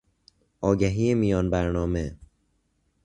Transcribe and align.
آگهی 0.61 1.15
میان 1.15 1.49
برنامه 1.49 2.17